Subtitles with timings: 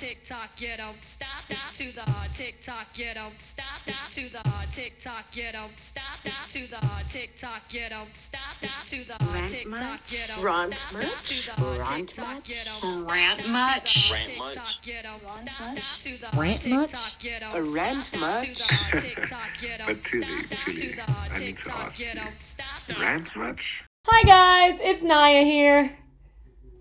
[0.00, 1.28] tick tock, you don't stop.
[1.40, 3.76] Stop to the tick tock, you don't stop.
[3.76, 4.42] Stop to the
[4.72, 6.14] tick tock, you don't stop.
[6.14, 6.80] Stop to the
[7.10, 8.40] tick tock, you don't stop.
[8.50, 9.18] Stop to the
[9.48, 10.92] tick tock, you don't Rant stop.
[10.92, 11.12] much?
[11.26, 12.48] Stop to the Rant tick tock, much?
[12.48, 13.10] you don't stop.
[13.10, 13.92] Rant Stop much?
[13.92, 14.54] to the Rant tick much?
[14.54, 15.60] tock, you don't Rant stop.
[15.60, 15.82] much?
[15.82, 16.92] Stop to the Rant tick much?
[16.92, 17.76] tock, you don't A stop.
[17.76, 18.48] rant Stop much?
[18.48, 20.40] to the tick tock, you don't But Tilly, stop.
[20.40, 22.14] Stop to Tilly, the I need tick to tock, ask you you.
[22.14, 23.00] don't stop.
[23.00, 23.84] Rant much?
[24.06, 25.98] Hi guys, it's Naya here,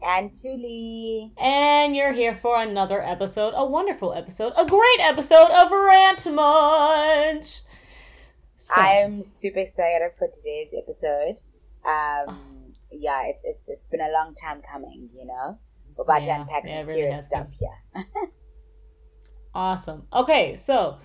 [0.01, 1.33] And Tuli.
[1.37, 7.61] and you're here for another episode, a wonderful episode, a great episode of Rant Much.
[8.55, 11.35] So, I'm super excited for today's episode.
[11.85, 15.59] Um, yeah, it's, it's it's been a long time coming, you know.
[15.97, 18.05] We're about Yeah, to unpack some it really serious stuff here.
[19.53, 20.07] awesome.
[20.13, 20.97] Okay, so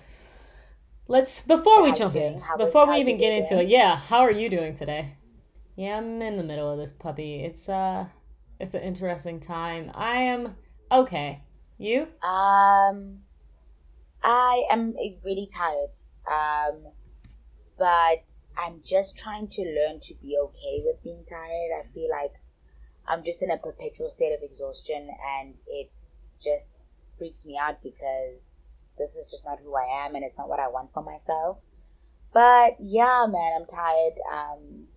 [1.07, 4.49] let's before we jump in, before we even get into it, yeah, how are you
[4.49, 5.15] doing today?
[5.75, 7.43] Yeah, I'm in the middle of this puppy.
[7.43, 8.05] It's uh,
[8.59, 9.91] it's an interesting time.
[9.93, 10.55] I am
[10.91, 11.41] okay.
[11.77, 12.03] You?
[12.23, 13.19] Um,
[14.23, 15.91] I am really tired.
[16.25, 16.91] Um,
[17.77, 21.71] but I'm just trying to learn to be okay with being tired.
[21.79, 22.33] I feel like
[23.07, 25.91] I'm just in a perpetual state of exhaustion, and it
[26.41, 26.71] just
[27.17, 28.39] freaks me out because
[28.97, 31.57] this is just not who I am, and it's not what I want for myself.
[32.33, 34.13] But yeah, man, I'm tired.
[34.31, 34.87] Um,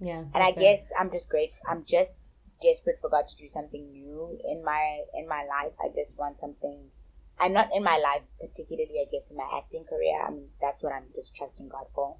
[0.00, 0.24] Yeah.
[0.34, 0.62] and I fair.
[0.64, 1.60] guess I'm just grateful.
[1.68, 5.74] I'm just desperate for God to do something new in my in my life.
[5.80, 6.90] I just want something.
[7.38, 9.00] I'm not in my life particularly.
[9.00, 12.16] I guess in my acting career, I mean that's what I'm just trusting God for.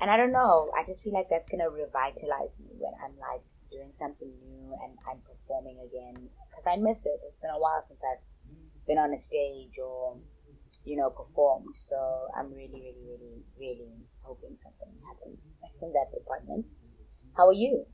[0.00, 0.70] And I don't know.
[0.76, 4.96] I just feel like that's gonna revitalize me when I'm like doing something new and
[5.06, 7.20] I'm performing again because I miss it.
[7.26, 8.24] It's been a while since I've
[8.86, 10.16] been on a stage or
[10.84, 11.76] you know performed.
[11.76, 11.96] So
[12.36, 15.44] I'm really, really, really, really hoping something happens
[15.82, 16.70] in that department.
[17.36, 17.86] How are you?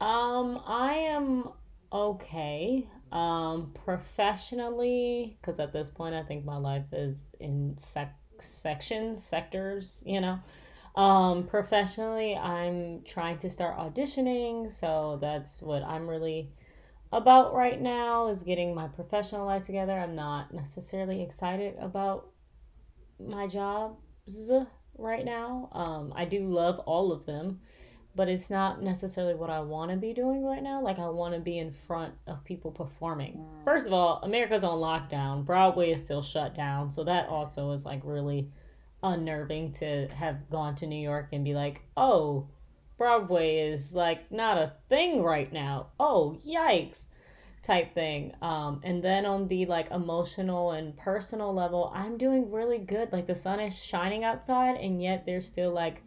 [0.00, 1.48] Um, I am
[1.92, 2.86] okay.
[3.12, 10.02] Um, professionally, because at this point, I think my life is in sec- sections, sectors,
[10.06, 10.38] you know.
[10.94, 16.52] Um, professionally, I'm trying to start auditioning, so that's what I'm really
[17.12, 19.92] about right now is getting my professional life together.
[19.92, 22.28] I'm not necessarily excited about
[23.18, 24.52] my jobs
[24.96, 25.68] right now.
[25.72, 27.60] Um, I do love all of them
[28.16, 30.82] but it's not necessarily what I want to be doing right now.
[30.82, 33.44] Like I want to be in front of people performing.
[33.64, 35.44] First of all, America's on lockdown.
[35.44, 38.50] Broadway is still shut down, so that also is like really
[39.02, 42.48] unnerving to have gone to New York and be like, "Oh,
[42.98, 47.06] Broadway is like not a thing right now." Oh, yikes.
[47.62, 48.32] type thing.
[48.40, 53.12] Um and then on the like emotional and personal level, I'm doing really good.
[53.12, 56.02] Like the sun is shining outside and yet there's still like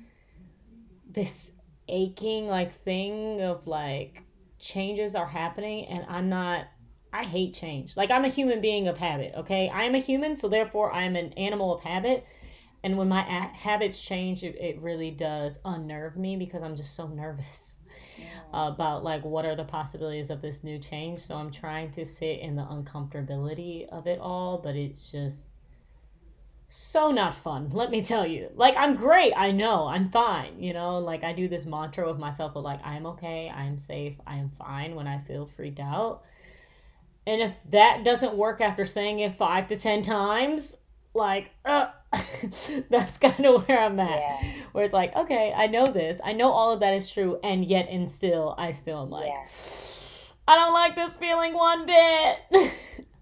[1.09, 1.51] this
[1.87, 4.23] aching like thing of like
[4.59, 6.67] changes are happening and I'm not
[7.13, 7.95] I hate change.
[7.95, 9.69] Like I'm a human being of habit, okay?
[9.69, 12.25] I am a human, so therefore I am an animal of habit.
[12.83, 16.95] And when my a- habits change, it, it really does unnerve me because I'm just
[16.95, 17.77] so nervous
[18.53, 21.19] about like what are the possibilities of this new change.
[21.19, 25.52] So I'm trying to sit in the uncomfortability of it all, but it's just
[26.67, 28.49] so not fun let me tell you.
[28.55, 30.97] Like i'm great i know i'm fine you know?
[30.99, 34.49] Like i do this mantra with myself of like i'm okay i'm safe i am
[34.49, 36.23] fine when i feel freaked out.
[37.25, 40.75] And if that doesn't work after saying it five to ten times
[41.13, 41.87] like uh,
[42.89, 44.09] that's kind of where i'm at.
[44.19, 44.51] Yeah.
[44.71, 47.63] where it's like okay i know this i know all of that is true and
[47.65, 49.45] yet and still i still am like Yeah.
[50.47, 52.37] i don't like this feeling one bit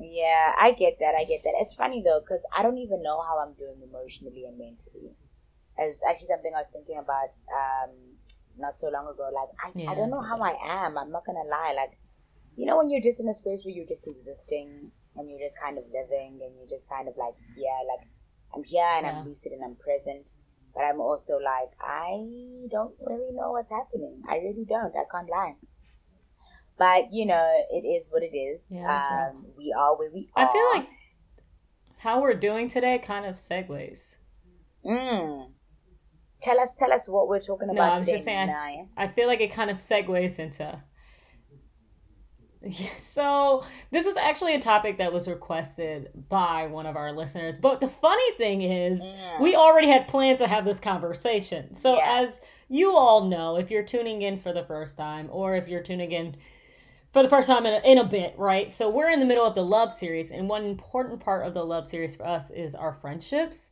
[0.00, 1.14] Yeah, I get that.
[1.14, 1.52] I get that.
[1.60, 5.12] It's funny though, because I don't even know how I'm doing emotionally and mentally.
[5.78, 8.16] It's actually something I was thinking about um,
[8.58, 9.28] not so long ago.
[9.32, 10.98] Like, I, Yeah, I don't know how I am.
[10.98, 11.74] I'm not going to lie.
[11.76, 11.98] Like,
[12.56, 15.56] you know, when you're just in a space where you're just existing and you're just
[15.62, 18.08] kind of living and you're just kind of like, yeah, like,
[18.54, 19.20] I'm here and Yeah.
[19.20, 20.32] I'm lucid and I'm present.
[20.74, 22.14] But I'm also like, I
[22.70, 24.22] don't really know what's happening.
[24.28, 24.94] I really don't.
[24.94, 25.56] I can't lie.
[26.80, 28.62] But, you know, it is what it is.
[28.70, 29.28] Yeah, right.
[29.28, 30.48] um, we are where we are.
[30.48, 30.88] I feel like
[31.98, 34.16] how we're doing today kind of segues.
[34.84, 35.50] Mm.
[36.42, 38.86] Tell us, tell us what we're talking No, about I was today, just saying, I,
[38.96, 40.82] I feel like it kind of segues into.
[42.62, 47.56] Yeah, so this was actually a topic that was requested by one of our listeners.
[47.56, 49.40] But the funny thing is, Mm.
[49.40, 51.74] we already had planned to have this conversation.
[51.74, 52.20] So Yeah.
[52.22, 55.82] as you all know, if you're tuning in for the first time, or if you're
[55.82, 56.36] tuning in
[57.12, 58.72] for the first time in a, in a bit, right?
[58.72, 61.64] So we're in the middle of the love series, and one important part of the
[61.64, 63.70] love series for us is our friendships.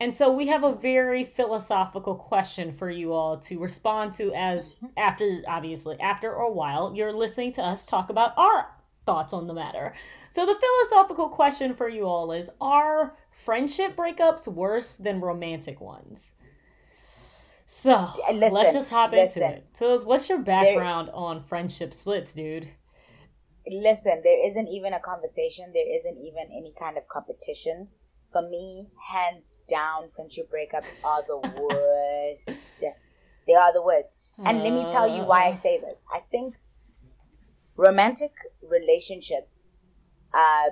[0.00, 4.80] And so we have a very philosophical question for you all to respond to as
[4.96, 8.70] after obviously after a while you're listening to us talk about our
[9.06, 9.94] thoughts on the matter.
[10.30, 16.34] So the philosophical question for you all is are friendship breakups worse than romantic ones?
[17.66, 19.42] So listen, let's just hop listen.
[19.42, 19.66] into it.
[19.72, 22.68] So what's your background there, on friendship splits, dude?
[23.66, 27.88] Listen, there isn't even a conversation, there isn't even any kind of competition.
[28.32, 32.60] For me, hands down, friendship breakups are the worst.
[33.46, 34.16] they are the worst.
[34.44, 35.56] And let me tell you why I uh.
[35.56, 35.94] say this.
[36.12, 36.56] I think
[37.76, 38.32] romantic
[38.62, 39.60] relationships,
[40.32, 40.70] uh,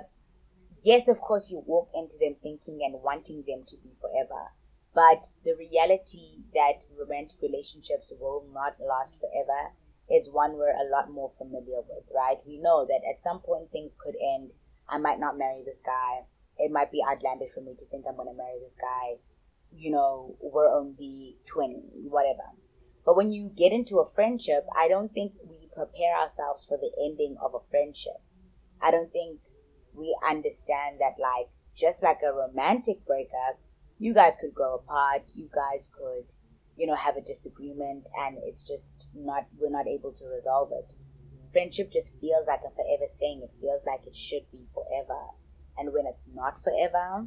[0.83, 4.51] yes, of course, you walk into them thinking and wanting them to be forever.
[4.93, 9.73] But the reality that romantic relationships will not last forever
[10.09, 12.37] is one we're a lot more familiar with, right?
[12.45, 14.53] We know that at some point things could end.
[14.87, 16.25] I might not marry this guy
[16.57, 19.17] it might be outlandish for me to think I'm going to marry this guy.
[19.71, 22.43] You know, we're only 20, whatever.
[23.05, 26.91] But when you get into a friendship, I don't think we prepare ourselves for the
[27.03, 28.21] ending of a friendship.
[28.81, 29.39] I don't think
[29.93, 33.59] we understand that, like, just like a romantic breakup,
[34.03, 36.27] you guys could grow apart, you guys could,
[36.77, 40.93] you know, have a disagreement, and it's just not, we're not able to resolve it.
[41.51, 45.21] Friendship just feels like a forever thing, it feels like it should be forever
[45.77, 47.25] and when it's not forever,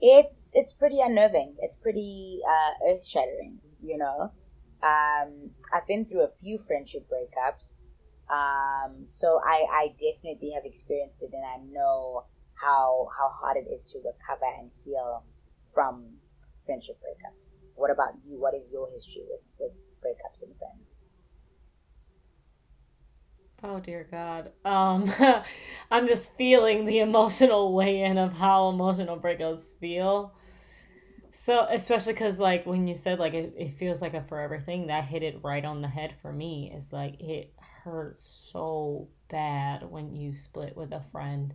[0.00, 1.56] it's it's pretty unnerving.
[1.60, 3.58] It's pretty uh, earth shattering.
[3.82, 4.32] You know,
[4.82, 7.78] um, I've been through a few friendship breakups,
[8.30, 12.24] um, so I I definitely have experienced it, and I know
[12.60, 15.22] how how hard it is to recover and heal
[15.72, 16.04] from
[16.64, 17.70] friendship breakups.
[17.74, 18.40] What about you?
[18.40, 19.72] What is your history with, with
[20.02, 20.96] breakups and friends?
[23.62, 24.52] Oh dear God.
[24.64, 25.12] Um,
[25.90, 30.34] I'm just feeling the emotional weigh in of how emotional breakups feel.
[31.32, 34.86] So especially because like when you said like it, it feels like a forever thing,
[34.86, 36.72] that hit it right on the head for me.
[36.74, 37.52] Is like it
[37.84, 41.54] hurts so bad when you split with a friend.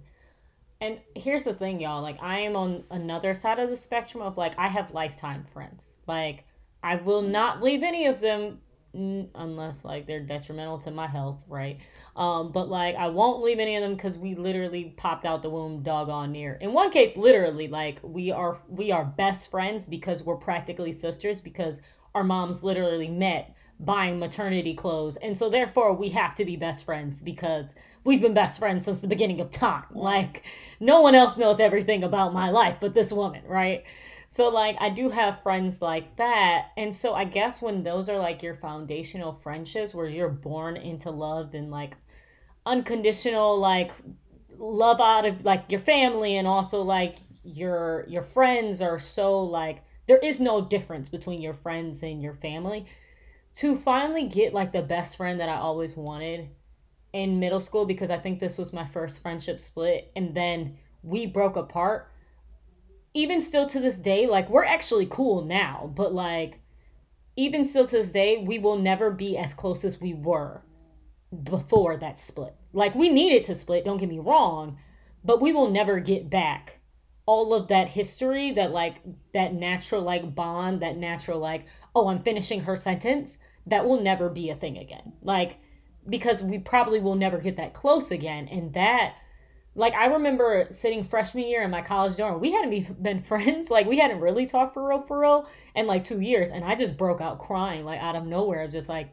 [0.82, 2.02] And here's the thing, y'all.
[2.02, 5.96] Like I am on another side of the spectrum of like I have lifetime friends.
[6.08, 6.46] Like
[6.84, 8.60] I will not leave any of them
[8.94, 11.80] unless like they're detrimental to my health, right?
[12.16, 15.50] Um, but like I won't leave any of them because we literally popped out the
[15.52, 16.56] womb doggone near.
[16.56, 21.42] In one case, literally, like we are we are best friends because we're practically sisters
[21.42, 21.80] because
[22.16, 26.86] our moms literally met buying maternity clothes, and so therefore we have to be best
[26.86, 27.74] friends because
[28.04, 29.84] we've been best friends since the beginning of time.
[29.94, 30.44] Like
[30.80, 33.84] no one else knows everything about my life but this woman, right?
[34.28, 36.70] So like I do have friends like that.
[36.78, 41.12] And so I guess when those are like your foundational friendships where you're born into
[41.12, 41.98] love and like
[42.66, 43.92] unconditional like
[44.58, 49.84] love out of like your family and also like your your friends are so like
[50.08, 52.86] there is no difference between your friends and your family
[53.56, 56.50] to finally get like the best friend that I always wanted
[57.14, 61.26] in middle school because I think this was my first friendship split and then we
[61.26, 62.12] broke apart
[63.14, 66.60] even still to this day, like we're actually cool now, but like
[67.36, 70.62] even still to this day, we will never be as close as we were
[71.44, 72.56] before that split.
[72.74, 74.78] Like we needed to split, don't get me wrong,
[75.24, 76.80] but we will never get back
[77.26, 78.98] all of that history, that like
[79.34, 81.66] that natural like bond, that natural like,
[81.96, 85.14] oh, I'm finishing her sentence, that will never be a thing again.
[85.22, 85.60] Like
[86.08, 89.16] because we probably will never get that close again and that
[89.74, 92.42] like I remember sitting freshman year in my college dorm.
[92.42, 93.70] We hadn't been friends.
[93.70, 96.52] Like we hadn't really talked for real, for real, in like two years.
[96.52, 99.12] And I just broke out crying, like out of nowhere, just like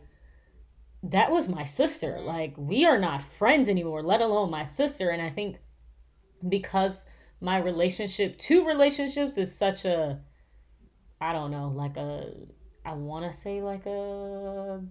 [1.04, 2.18] that was my sister.
[2.20, 5.10] Like we are not friends anymore, let alone my sister.
[5.10, 5.58] And I think
[6.48, 7.04] because
[7.40, 10.18] my relationship to relationships is such a,
[11.20, 12.32] I don't know, like a,
[12.84, 14.82] I want to say like a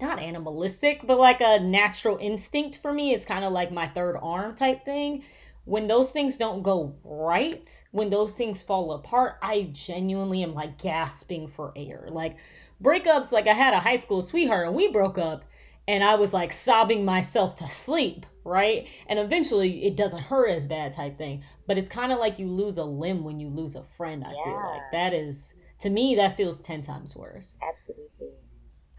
[0.00, 3.12] not animalistic, but like a natural instinct for me.
[3.12, 5.24] It's kind of like my third arm type thing.
[5.64, 10.78] When those things don't go right, when those things fall apart, I genuinely am like
[10.78, 12.08] gasping for air.
[12.10, 12.36] Like
[12.82, 15.44] breakups, like I had a high school sweetheart and we broke up
[15.86, 18.88] and I was like sobbing myself to sleep, right?
[19.06, 21.44] And eventually it doesn't hurt as bad type thing.
[21.66, 24.32] But it's kind of like you lose a limb when you lose a friend, I
[24.32, 24.44] yeah.
[24.44, 24.82] feel like.
[24.92, 27.56] That is to me that feels 10 times worse.
[27.62, 28.38] Absolutely.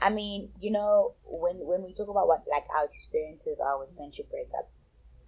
[0.01, 3.95] I mean, you know, when when we talk about what like our experiences are with
[3.95, 4.79] friendship breakups,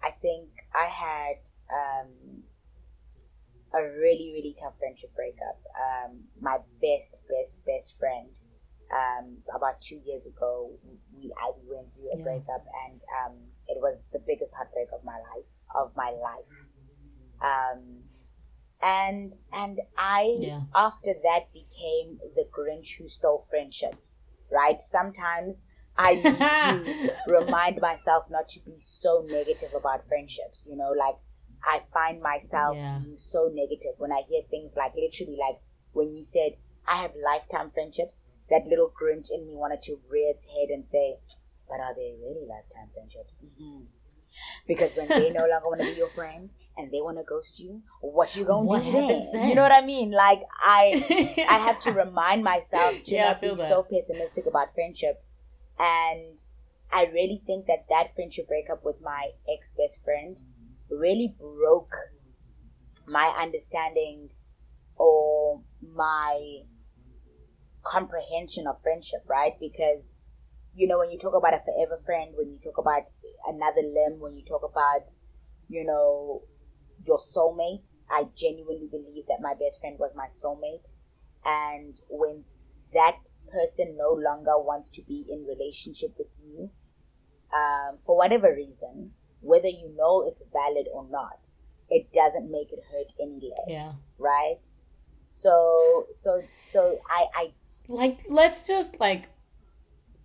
[0.04, 1.36] I think I had
[1.72, 2.44] um,
[3.72, 5.64] a really really tough friendship breakup.
[5.72, 8.28] Um, my best best best friend.
[8.86, 10.70] Um, about two years ago,
[11.16, 12.22] we I went through a yeah.
[12.22, 13.34] breakup, and um,
[13.66, 16.68] it was the biggest heartbreak of my life of my life.
[17.40, 18.04] Um,
[18.82, 20.60] and and I Yeah.
[20.74, 24.14] after that became the Grinch who stole friendships.
[24.50, 24.80] Right?
[24.80, 25.64] Sometimes
[25.96, 26.94] I need to
[27.26, 30.66] remind myself not to be so negative about friendships.
[30.68, 31.16] You know, like
[31.64, 32.98] I find myself Yeah.
[33.00, 35.60] being so negative when I hear things like literally like
[35.92, 36.56] when you said
[36.86, 38.22] I have lifetime friendships.
[38.48, 41.18] That little Grinch in me wanted to rear its head and say,
[41.68, 43.86] "But are they really lifetime friendships?" hmm
[44.66, 47.58] Because when they no longer want to be your friend and they want to ghost
[47.58, 49.40] you, what you gonna What do happens then?
[49.40, 49.48] then?
[49.50, 50.10] You know what I mean?
[50.10, 53.68] Like I, I have to remind myself to Yeah, not be that.
[53.68, 55.34] so pessimistic about friendships.
[55.78, 56.42] And
[56.92, 60.40] I really think that that friendship breakup with my ex best friend
[60.90, 61.94] really broke
[63.06, 64.30] my understanding
[64.96, 66.60] or my
[67.84, 69.52] comprehension of friendship, right?
[69.60, 70.02] Because,
[70.74, 73.02] you know, when you talk about a forever friend, when you talk about
[73.46, 75.10] another limb, when you talk about,
[75.68, 76.42] you know,
[77.06, 80.90] your soulmate, I genuinely believe that my best friend was my soulmate.
[81.44, 82.44] And when
[82.92, 86.70] that person no longer wants to be in relationship with you,
[87.54, 91.48] um, for whatever reason, whether you know it's valid or not,
[91.88, 93.68] it doesn't make it hurt any less.
[93.68, 93.92] Yeah.
[94.18, 94.66] Right?
[95.28, 97.52] So so so I I
[97.88, 99.28] like let's just like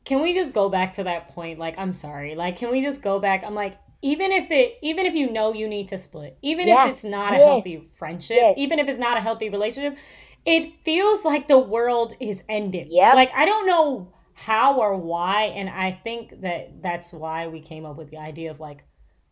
[0.06, 3.02] can we just go back to that point like i'm sorry like can we just
[3.02, 6.38] go back i'm like even if it even if you know you need to split
[6.42, 6.86] even Yeah.
[6.86, 7.46] if it's not a Yes.
[7.46, 8.58] healthy friendship Yes.
[8.58, 9.98] even if it's not a healthy relationship
[10.46, 15.44] it feels like the world is ending yeah like i don't know how or why
[15.44, 18.84] and i think that that's why we came up with the idea of like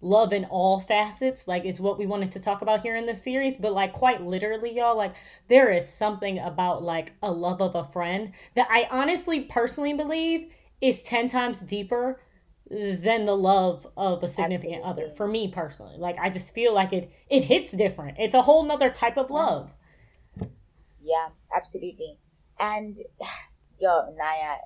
[0.01, 3.21] love in all facets like is what we wanted to talk about here in this
[3.21, 5.13] series but like quite literally y'all like
[5.49, 10.49] there is something about like a love of a friend that i honestly personally believe
[10.79, 12.21] is 10 times deeper
[12.69, 16.93] than the love of a significant other for me personally like i just feel like
[16.93, 19.71] it it hits different it's a whole nother type of love
[21.01, 22.19] Yeah, absolutely.
[22.59, 22.97] And
[23.79, 24.57] yo, Naya,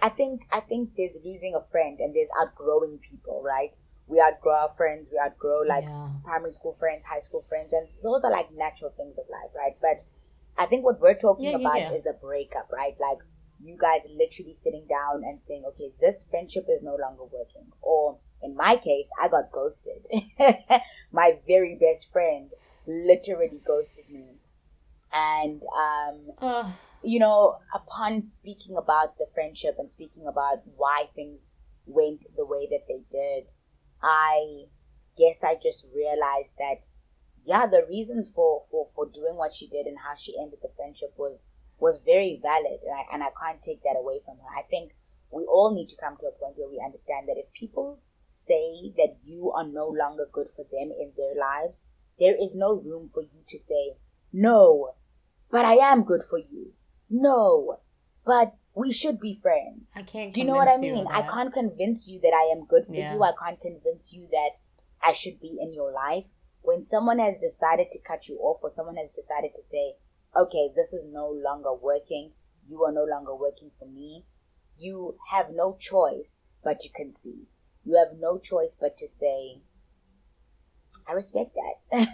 [0.00, 3.72] I think I think there's losing a friend and there's outgrowing people, right?
[4.06, 6.08] We outgrow our friends, we outgrow like Yeah.
[6.24, 9.76] primary school friends, high school friends, and those are like natural things of life, right?
[9.80, 10.04] But
[10.56, 11.92] I think what we're talking yeah, about yeah.
[11.92, 12.94] is a breakup, right?
[13.00, 13.18] Like
[13.62, 17.72] you guys literally sitting down and saying, okay, this friendship is no longer working.
[17.80, 20.06] Or in my case, I got ghosted.
[21.12, 22.50] my very best friend
[22.86, 24.36] literally ghosted me.
[25.12, 26.70] And um, uh,
[27.02, 31.40] you know, upon speaking about the friendship and speaking about why things
[31.86, 33.44] went the way that they did,
[34.02, 34.64] I
[35.16, 36.86] guess I just realized that,
[37.44, 40.70] yeah, the reasons for, for, for doing what she did and how she ended the
[40.76, 41.40] friendship was
[41.78, 44.58] was very valid, and I, and I can't take that away from her.
[44.58, 44.92] I think
[45.30, 47.98] we all need to come to a point where we understand that if people
[48.30, 51.84] say that you are no longer good for them in their lives,
[52.18, 53.94] there is no room for you to say,
[54.32, 54.94] no,
[55.50, 56.72] but I am good for you.
[57.10, 57.78] No,
[58.24, 59.88] but we should be friends.
[59.94, 61.06] i can't Do you know what I mean?
[61.06, 63.14] I can't convince you that I am good for Yeah.
[63.14, 63.22] you.
[63.22, 64.58] I can't convince you that
[65.02, 66.26] I should be in your life.
[66.62, 69.94] When someone has decided to cut you off or someone has decided to say,
[70.36, 72.32] okay, this is no longer working,
[72.68, 74.24] you are no longer working for me,
[74.78, 77.46] you have no choice but to concede.
[77.84, 79.60] You have no choice but to say,
[81.06, 82.08] I respect that.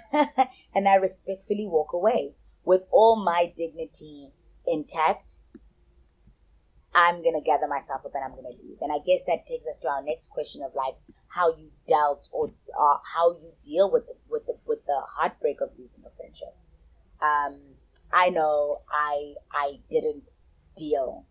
[0.74, 2.34] and I respectfully walk away
[2.64, 4.30] with all my dignity
[4.66, 5.38] intact.
[6.92, 8.78] I'm gonna gather myself up and I'm gonna leave.
[8.80, 10.96] And I guess that takes us to our next question of like
[11.28, 15.60] how you dealt or uh, how you deal with the with the with the heartbreak
[15.60, 16.56] of losing a friendship.
[17.22, 17.76] Um,
[18.12, 20.30] I know I I didn't
[20.76, 21.26] deal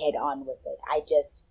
[0.00, 0.78] head on with it.
[0.90, 1.42] I just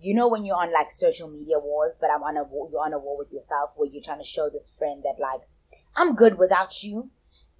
[0.00, 2.84] you know when you're on like social media wars, but I'm on a war, you're
[2.84, 5.42] on a war with yourself where you're trying to show this friend that like
[5.96, 7.10] I'm good without you.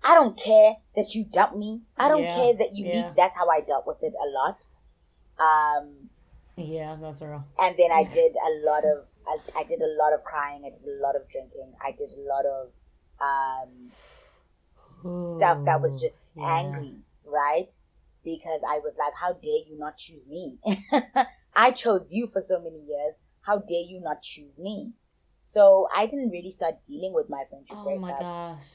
[0.05, 1.81] I don't care that you dump me.
[1.97, 3.07] I don't Yeah, care that you yeah.
[3.07, 3.17] leave.
[3.17, 4.67] That's how I dealt with it a lot.
[5.39, 6.11] Um,
[6.57, 10.13] yeah that's real and then I did a lot of I, I did a lot
[10.15, 10.63] of crying.
[10.65, 11.73] I did a lot of drinking.
[11.85, 12.71] I did a lot of
[13.21, 13.91] um,
[15.07, 16.59] stuff that was just yeah.
[16.59, 17.71] angry, right?
[18.25, 20.59] Because I was like, how dare you not choose me?
[21.55, 23.15] I chose you for so many years.
[23.43, 24.93] How dare you not choose me?
[25.43, 28.73] So I didn't really start dealing with my friendship oh my breakup gosh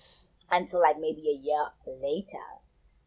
[0.50, 1.65] until like maybe a year
[2.01, 2.38] later.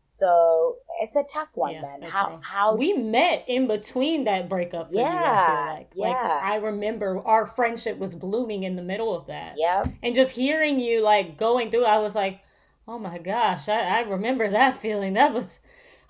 [0.07, 2.02] So it's a tough one, Yeah, man.
[2.02, 5.97] How how we met in between that breakup for you, I Yeah, feel like.
[5.97, 6.40] Like yeah.
[6.43, 9.54] I remember our friendship was blooming in the middle of that.
[9.57, 12.40] yeah And just hearing you like going through, I was like,
[12.87, 15.14] oh my gosh, I, I remember that feeling.
[15.14, 15.59] That was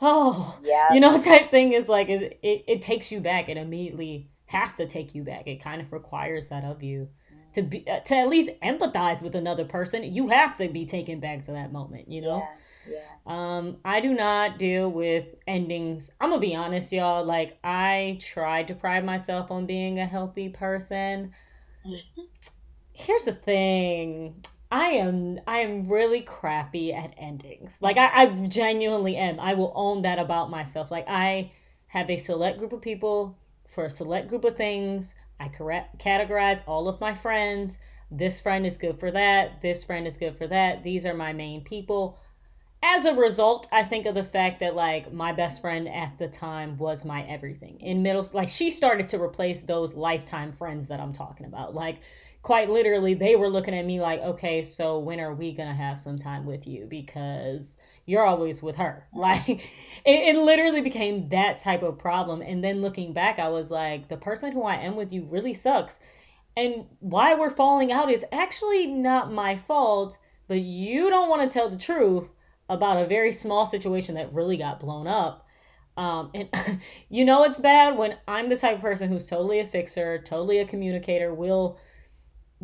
[0.01, 3.49] oh yeah you know, type thing is like it, it, it takes you back.
[3.49, 5.47] It immediately has to take you back.
[5.47, 7.09] It kind of requires that of you.
[7.55, 11.21] to be uh, to at least empathize with another person you have to be taken
[11.21, 12.43] back to that moment you know
[12.87, 12.97] Yeah.
[13.27, 13.57] Yeah.
[13.59, 18.67] um i do not deal with endings i'm gonna be honest y'all like i tried
[18.69, 21.33] to pride myself on being a healthy person
[22.93, 24.43] here's the thing
[24.75, 27.79] i am i am really crappy at endings.
[27.81, 29.39] Like I, I genuinely am.
[29.39, 30.91] I will own that about myself.
[30.91, 31.53] Like i
[31.87, 33.39] have a select group of people
[33.69, 35.15] for a select group of things.
[35.39, 37.79] I correct categorize all of my friends.
[38.11, 39.63] This friend is good for that.
[39.63, 40.83] This friend is good for that.
[40.83, 42.19] These are my main people.
[42.83, 46.29] As a result i think of the fact that like my best friend at the
[46.29, 47.79] time was my everything.
[47.81, 51.75] In middle like she started to replace those lifetime friends that i'm talking about.
[51.75, 52.01] Like
[52.45, 56.01] quite literally they were looking at me like okay so when are we gonna have
[56.01, 56.87] some time with you?
[56.87, 59.09] Because you're always with her.
[59.15, 59.65] Like it,
[60.05, 62.43] it literally became that type of problem.
[62.43, 65.55] And then looking back i was like the person who i am with you really
[65.55, 65.99] sucks.
[66.57, 71.53] And why we're falling out is actually not my fault but you don't want to
[71.53, 72.29] tell the truth
[72.69, 75.47] about a very small situation that really got blown up.
[75.97, 76.51] Um, and
[77.09, 80.59] you know it's bad when i'm the type of person who's totally a fixer totally
[80.59, 81.79] a communicator will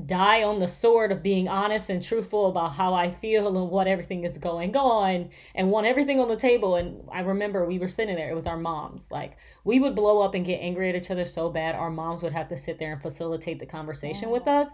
[0.07, 3.87] die on the sword of being honest and truthful about how I feel and what
[3.87, 6.77] everything is going on and want everything on the table.
[6.77, 9.11] And I remember we were sitting there, it was our moms.
[9.11, 12.23] Like we would blow up and get angry at each other so bad, our moms
[12.23, 14.69] would have to sit there and facilitate the conversation with us.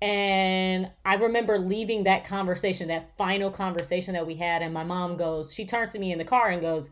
[0.00, 5.16] And I remember leaving that conversation, that final conversation that we had, and my mom
[5.16, 6.90] goes, she turns to me in the car and goes,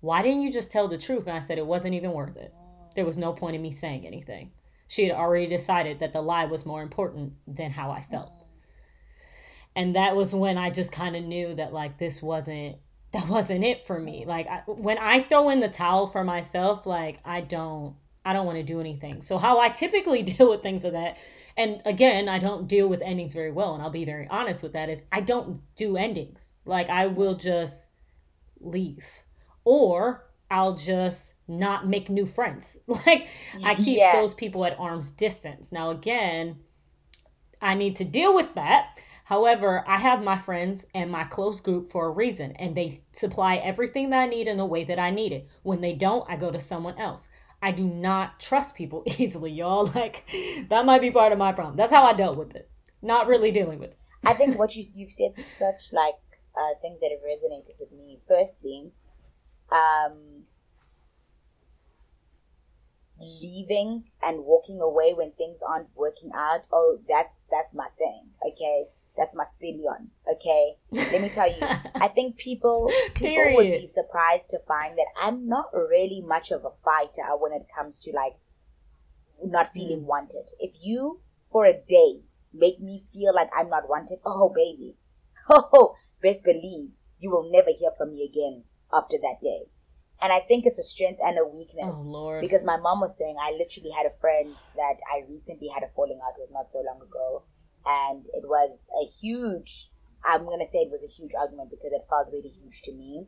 [0.00, 1.26] Why didn't you just tell the truth?
[1.26, 2.54] And I said, It wasn't even worth it.
[2.94, 4.52] There was no point in me saying anything
[4.88, 8.32] she had already decided that the lie was more important than how I felt.
[9.74, 12.76] And that was when I just kind of knew that like this wasn't
[13.12, 14.24] that wasn't it for me.
[14.26, 18.46] Like I, when I throw in the towel for myself, like I don't I don't
[18.46, 19.22] want to do anything.
[19.22, 21.16] So how I typically deal with things of that
[21.58, 24.72] and again, I don't deal with endings very well and I'll be very honest with
[24.74, 26.54] that is I don't do endings.
[26.64, 27.90] Like I will just
[28.60, 29.06] leave
[29.64, 32.80] or I'll just not make new friends.
[32.88, 33.28] Like
[33.64, 34.20] I keep Yeah.
[34.20, 35.72] those people at arm's distance.
[35.72, 36.56] Now again,
[37.60, 38.98] I need to deal with that.
[39.24, 43.56] However, I have my friends and my close group for a reason, and they supply
[43.56, 45.48] everything that I need in the way that I need it.
[45.64, 47.26] When they don't, I go to someone else.
[47.60, 49.86] I do not trust people easily, y'all.
[49.94, 50.24] Like,
[50.68, 51.76] that might be part of my problem.
[51.76, 52.70] That's how I dealt with it.
[53.02, 53.98] Not really dealing with it.
[54.24, 56.14] I think what you you've said such like
[56.56, 58.20] uh, things that have resonated with me.
[58.28, 58.92] Firstly,
[59.72, 60.44] um,
[63.20, 66.64] leaving and walking away when things aren't working out.
[66.72, 68.28] Oh, that's that's my thing.
[68.46, 68.84] Okay,
[69.16, 70.08] that's my spillion.
[70.30, 71.58] Okay, let me tell you.
[71.94, 76.64] I think people people would be surprised to find that I'm not really much of
[76.64, 78.36] a fighter when it comes to like
[79.44, 80.06] not feeling mm.
[80.06, 80.50] wanted.
[80.58, 82.20] If you for a day
[82.52, 84.96] make me feel like I'm not wanted, oh baby,
[85.50, 89.66] oh best believe you will never hear from me again after that day.
[90.20, 91.94] And I think it's a strength and a weakness.
[91.94, 92.40] Oh, Lord.
[92.40, 95.88] Because my mom was saying I literally had a friend that I recently had a
[95.94, 97.42] falling out with not so long ago.
[97.84, 99.90] And it was a huge,
[100.24, 102.92] I'm going to say it was a huge argument because it felt really huge to
[102.92, 103.26] me.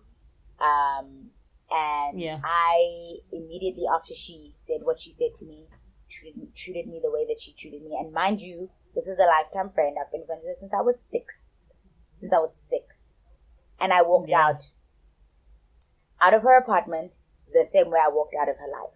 [0.61, 1.31] Um,
[1.71, 2.41] and Yeah.
[2.43, 5.69] I immediately after she said what she said to me,
[6.09, 7.97] treated, treated me the way that she treated me.
[8.01, 9.97] And mind you, this is a lifetime friend.
[10.01, 11.73] I've been friends with her since I was six.
[12.19, 13.21] Since I was six.
[13.79, 14.49] And I walked Yeah.
[14.49, 14.71] out
[16.21, 17.17] out of her apartment
[17.53, 18.95] the same way I walked out of her life.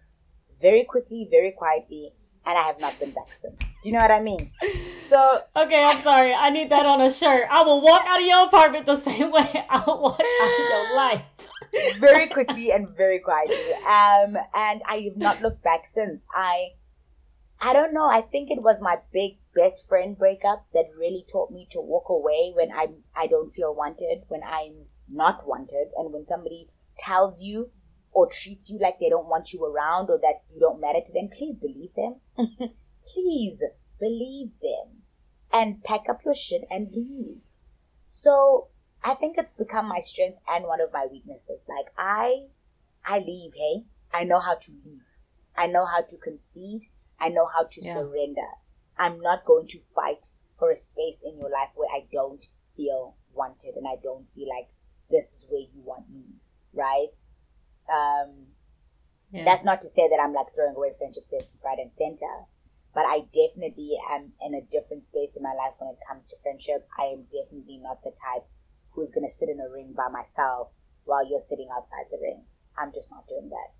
[0.61, 2.13] Very quickly, very quietly,
[2.45, 3.59] and I have not been back since.
[3.59, 4.51] Do you know what I mean?
[4.97, 6.33] So Okay, I'm sorry.
[6.33, 7.47] I need that on a shirt.
[7.49, 10.95] I will walk out of your apartment the same way I walked out of your
[10.95, 11.21] life.
[11.99, 13.73] very quickly and very quietly.
[13.85, 16.27] Um, and I have not looked back since.
[16.33, 16.73] I,
[17.59, 18.05] I don't know.
[18.05, 22.09] I think it was my big best friend breakup that really taught me to walk
[22.09, 27.41] away when I I don't feel wanted, when I'm not wanted, and when somebody tells
[27.41, 27.71] you
[28.11, 31.11] or treats you like they don't want you around or that you don't matter to
[31.13, 31.29] them.
[31.35, 32.15] Please believe them.
[33.13, 33.63] please
[33.99, 35.03] believe them,
[35.51, 37.41] and pack up your shit and leave.
[38.09, 38.67] So
[39.03, 41.61] I think it's become my strength and one of my weaknesses.
[41.67, 42.47] Like I,
[43.05, 43.53] I leave.
[43.55, 45.01] Hey, I know how to leave.
[45.55, 46.83] I know how to concede.
[47.19, 47.93] I know how to Yeah.
[47.93, 48.49] surrender.
[48.97, 53.15] I'm not going to fight for a space in your life where I don't feel
[53.33, 54.69] wanted and I don't feel like
[55.09, 56.23] this is where you want me,
[56.73, 57.15] right?
[57.89, 58.47] Um,
[59.31, 59.43] Yeah.
[59.45, 61.31] that's not to say that I'm like throwing away friendships
[61.63, 62.45] right, and center,
[62.93, 66.37] but I definitely am in a different space in my life when it comes to
[66.41, 66.87] friendship.
[66.99, 68.45] I am definitely not the type
[68.91, 72.45] who's gonna sit in a ring by myself while you're sitting outside the ring.
[72.77, 73.77] I'm just not doing that.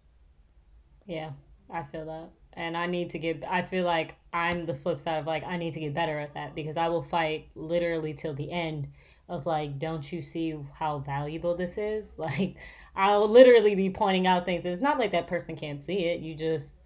[1.06, 1.32] yeah,
[1.69, 2.29] I feel that.
[2.53, 3.43] and I need to get.
[3.49, 6.34] I feel like I'm the flip side of like I need to get better at
[6.36, 8.88] that because I will fight literally till the end
[9.29, 12.15] of like, don't you see how valuable this is?
[12.19, 12.56] Like,
[12.95, 14.65] I'll literally be pointing out things.
[14.65, 16.19] It's not like that person can't see it.
[16.19, 16.77] You just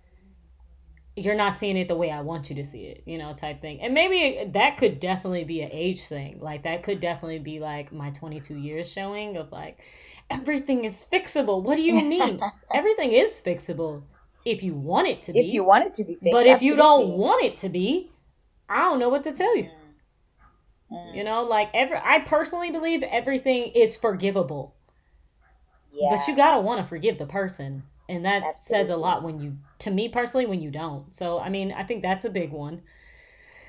[1.18, 3.60] you're not seeing it the way I want you to see it, you know, type
[3.60, 3.82] thing.
[3.82, 6.40] And maybe that could definitely be an age thing.
[6.40, 9.80] Like that could definitely be like my 22 years showing of like
[10.30, 11.64] everything is fixable.
[11.64, 12.40] What do you mean?
[12.74, 14.04] everything is fixable
[14.46, 15.40] if you want it to be.
[15.40, 16.32] If you want it to be fixed.
[16.32, 16.68] But if absolutely.
[16.68, 18.12] you don't want it to be,
[18.70, 19.64] I don't know what to tell you.
[19.64, 19.72] Mm.
[20.92, 21.16] Mm.
[21.16, 24.76] You know, like every I personally believe everything is forgivable.
[25.98, 26.16] Yeah.
[26.16, 27.84] But you gotta want to forgive the person.
[28.10, 28.86] And that Absolutely.
[28.86, 31.14] says a lot when you to me personally when you don't.
[31.14, 32.82] So I mean, I think that's a big one.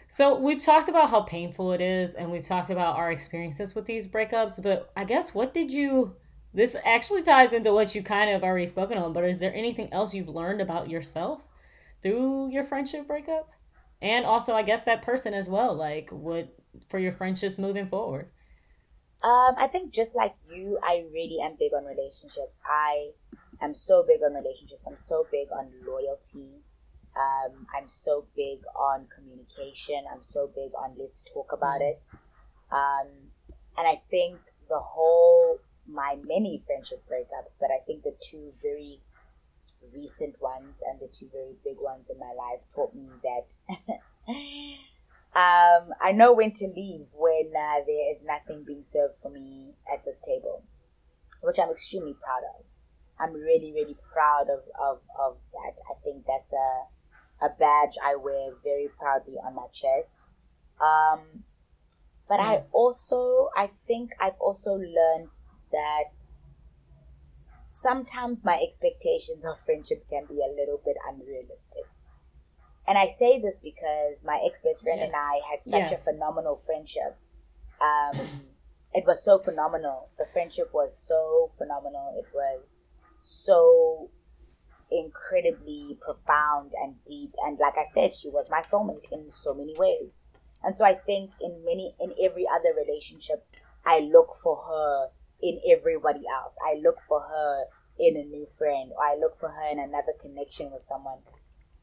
[0.06, 3.86] So we've talked about how painful it is and we've talked about our experiences with
[3.86, 6.14] these breakups, but I guess what did you
[6.54, 9.92] this actually ties into what you kind of already spoken on, but is there anything
[9.92, 11.42] else you've learned about yourself
[12.02, 13.50] through your friendship breakup?
[14.00, 16.54] And also I guess that person as well, like what
[16.88, 18.28] for your friendships moving forward?
[19.22, 22.60] Um, I think just like you, I really am big on relationships.
[22.64, 23.10] I
[23.60, 24.84] am so big on relationships.
[24.86, 26.62] I'm so big on loyalty.
[27.16, 30.04] Um, I'm so big on communication.
[30.12, 32.06] I'm so big on let's talk about it.
[32.70, 33.08] Um,
[33.76, 39.00] and I think the whole, my many friendship breakups, but I think the two very
[39.94, 43.56] recent ones and the two very big ones in my life taught me that
[45.34, 49.74] Um, I know when to leave when uh, there is nothing being served for me
[49.92, 50.64] at this table,
[51.42, 52.64] which I'm extremely proud of.
[53.20, 55.74] I'm really, really proud of, of, of that.
[55.90, 60.24] I think that's a, a badge I wear very proudly on my chest.
[60.80, 61.44] Um,
[62.28, 65.32] but I also, I think I've also learned
[65.72, 66.24] that
[67.60, 71.84] sometimes my expectations of friendship can be a little bit unrealistic.
[72.88, 75.08] And I say this because my ex best friend yes.
[75.08, 76.06] and I had such yes.
[76.06, 77.18] a phenomenal friendship.
[77.80, 78.44] Um,
[78.94, 80.08] it was so phenomenal.
[80.18, 82.14] The friendship was so phenomenal.
[82.18, 82.78] It was
[83.20, 84.08] so
[84.90, 87.34] incredibly profound and deep.
[87.44, 90.18] And like I said, she was my soulmate in so many ways.
[90.64, 93.46] And so I think in many, in every other relationship,
[93.84, 95.08] I look for her
[95.42, 96.56] in everybody else.
[96.66, 97.64] I look for her
[97.98, 101.18] in a new friend, or I look for her in another connection with someone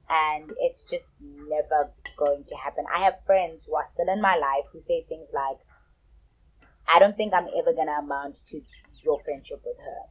[0.10, 2.86] and it's just never going to happen.
[2.94, 5.58] I have friends who are still in my life who say things like,
[6.88, 8.62] I don't think I'm ever going to amount to
[9.04, 10.10] your friendship with her.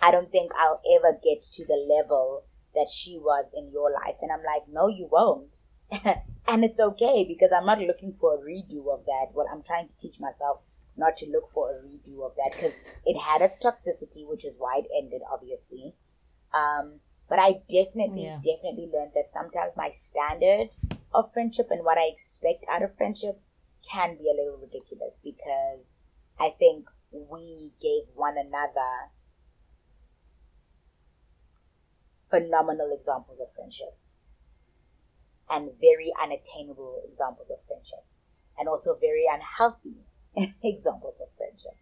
[0.00, 4.16] I don't think I'll ever get to the level that she was in your life.
[4.22, 5.56] And I'm like, no, you won't.
[6.46, 9.28] and it's okay because I'm not looking for a redo of that.
[9.32, 10.58] What I'm trying to teach myself
[10.96, 14.56] not to look for a redo of that because it had its toxicity, which is
[14.58, 15.94] why it ended, obviously.
[16.52, 18.36] Um, but I definitely, yeah.
[18.36, 20.68] definitely learned that sometimes my standard
[21.12, 23.40] of friendship and what I expect out of friendship
[23.90, 25.92] can be a little ridiculous because
[26.38, 29.10] I think we gave one another
[32.30, 33.96] phenomenal examples of friendship
[35.48, 38.04] and very unattainable examples of friendship
[38.58, 40.04] and also very unhealthy
[40.62, 41.76] examples of friendship.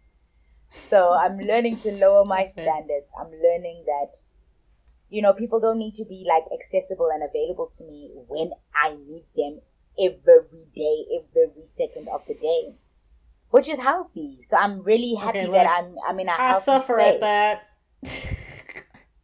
[0.69, 3.07] So I'm learning to lower my standards.
[3.19, 4.19] I'm learning that
[5.09, 8.95] you know, people don't need to be like accessible and available to me when I
[8.95, 9.61] need them
[9.99, 12.75] every day, every second of the day,
[13.49, 14.39] which is healthy.
[14.41, 17.15] So I'm really happy okay, that I'm I'm in a I suffer space.
[17.15, 17.63] at that.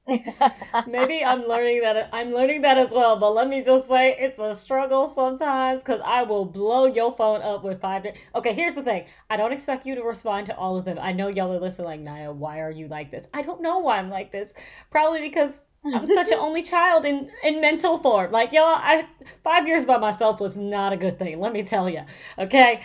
[0.88, 4.40] Maybe I'm learning that I'm learning that as well, but let me just say it's
[4.40, 8.04] a struggle sometimes because I will blow your phone up with five.
[8.04, 11.00] Di- okay, here's the thing: I don't expect you to respond to all of them.
[11.00, 12.34] I know y'all are listening, like Naya.
[12.34, 13.28] Why are you like this?
[13.34, 14.54] I don't know why I'm like this.
[14.92, 15.54] Probably because
[15.86, 18.32] I'm such an only child in in mental form.
[18.32, 19.08] Like y'all, I
[19.44, 21.40] five years by myself was not a good thing.
[21.40, 22.02] Let me tell you.
[22.40, 22.82] Okay.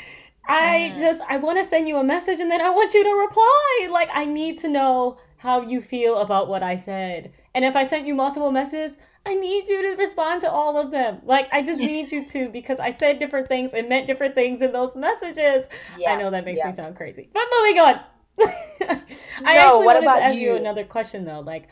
[0.48, 0.98] I uh-huh.
[0.98, 3.88] just I want to send you a message and then I want you to reply.
[3.90, 7.32] Like I need to know how you feel about what I said.
[7.54, 10.90] And if I sent you multiple messages, I need you to respond to all of
[10.90, 11.20] them.
[11.24, 14.62] Like I just need you to because I said different things and meant different things
[14.62, 15.66] in those messages.
[15.98, 16.70] Yeah, I know that makes yeah.
[16.70, 17.28] me sound crazy.
[17.32, 18.00] But moving on.
[18.40, 20.52] I no, actually wanted to ask you?
[20.52, 21.40] you another question though.
[21.40, 21.68] Like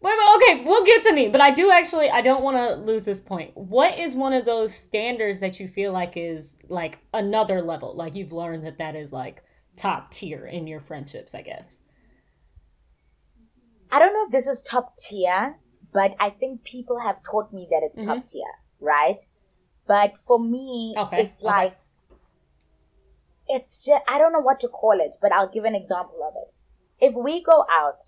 [0.00, 2.76] Wait, wait, okay, we'll get to me, but I do actually I don't want to
[2.76, 3.52] lose this point.
[3.56, 7.96] What is one of those standards that you feel like is like another level?
[7.96, 9.42] Like you've learned that that is like
[9.76, 11.78] top tier in your friendships, I guess.
[13.90, 15.56] I don't know if this is top tier,
[15.92, 18.08] but I think people have taught me that it's mm-hmm.
[18.08, 18.42] top tier,
[18.80, 19.20] right?
[19.86, 21.22] But for me, okay.
[21.22, 21.46] it's okay.
[21.46, 21.78] like
[23.48, 26.34] it's just I don't know what to call it, but I'll give an example of
[26.36, 26.52] it.
[27.06, 28.02] If we go out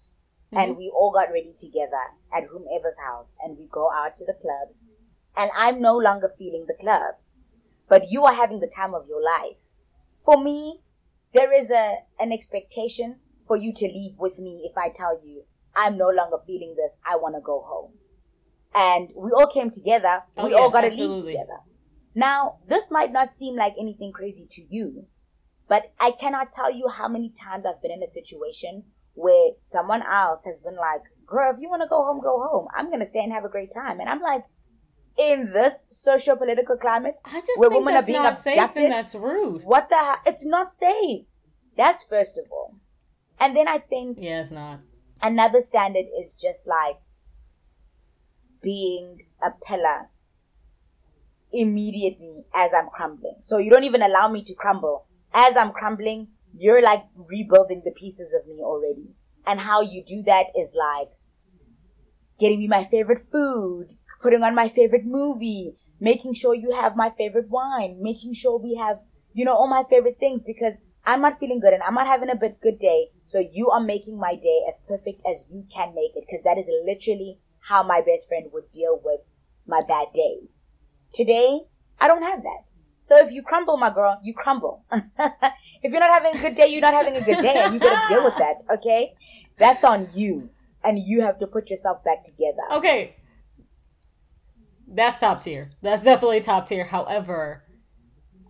[0.52, 0.78] and mm-hmm.
[0.78, 4.78] we all got ready together at whomever's house and we go out to the clubs
[5.36, 7.38] and I'm no longer feeling the clubs,
[7.88, 9.58] but you are having the time of your life.
[10.24, 10.80] For me,
[11.32, 15.44] there is a an expectation for you to leave with me if I tell you
[15.74, 17.92] I'm no longer feeling this, I want to go home.
[18.74, 21.60] And we all came together, Oh, we yeah, all got to leave together.
[22.14, 25.06] Now, this might not seem like anything crazy to you,
[25.68, 28.84] but I cannot tell you how many times I've been in a situation
[29.18, 32.66] where someone else has been like, girl, if you want to go home, go home.
[32.76, 33.98] I'm going to stay and have a great time.
[34.00, 34.44] And I'm like,
[35.18, 38.84] in this socio political climate, I just Where think women are being not safe abducted?
[38.84, 39.62] and that's rude.
[39.64, 40.16] what the hell?
[40.24, 41.24] It's not safe.
[41.76, 42.76] That's first of all.
[43.40, 44.80] And then I think Yeah, it's not.
[45.20, 46.98] another standard is just like
[48.62, 50.10] being a pillar
[51.52, 53.36] immediately as I'm crumbling.
[53.40, 55.06] So you don't even allow me to crumble.
[55.32, 59.14] As I'm crumbling, you're like rebuilding the pieces of me already.
[59.46, 61.08] And how you do that is like
[62.38, 63.88] getting me my favorite food,
[64.22, 68.74] putting on my favorite movie, making sure you have my favorite wine, making sure we
[68.74, 68.98] have,
[69.32, 72.30] you know, all my favorite things because I'm not feeling good and I'm not having
[72.30, 73.08] a bit good day.
[73.24, 76.58] So you are making my day as perfect as you can make it because that
[76.58, 79.20] is literally how my best friend would deal with
[79.66, 80.58] my bad days.
[81.14, 81.60] Today,
[81.98, 82.77] I don't have that.
[83.00, 84.84] So if you crumble, my girl, you crumble.
[84.92, 87.80] if you're not having a good day, you're not having a good day and you
[87.80, 89.14] gotta deal with that, okay?
[89.58, 90.50] That's on you.
[90.84, 92.62] And you have to put yourself back together.
[92.72, 93.16] Okay.
[94.86, 95.64] That's top tier.
[95.82, 96.84] That's definitely top tier.
[96.84, 97.64] However,